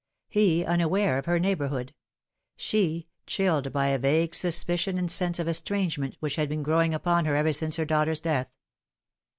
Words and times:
He, 0.29 0.65
unaware 0.65 1.19
of 1.19 1.27
her 1.27 1.37
neighbourhood; 1.39 1.93
she, 2.55 3.07
chilled 3.27 3.71
by 3.71 3.89
a 3.89 3.99
vague 3.99 4.33
suspicion 4.33 4.97
and 4.97 5.11
sense 5.11 5.37
of 5.37 5.47
estrangement 5.47 6.17
which 6.19 6.37
had 6.37 6.49
been 6.49 6.63
growing 6.63 6.95
upon 6.95 7.25
her 7.25 7.35
ever 7.35 7.53
since 7.53 7.75
her 7.75 7.85
daughter's 7.85 8.19
death. 8.19 8.49